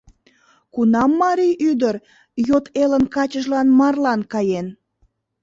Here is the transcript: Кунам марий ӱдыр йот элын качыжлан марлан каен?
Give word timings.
Кунам 0.73 1.11
марий 1.21 1.55
ӱдыр 1.69 1.95
йот 2.47 2.65
элын 2.83 3.03
качыжлан 3.15 3.67
марлан 3.79 4.21
каен? 4.31 4.67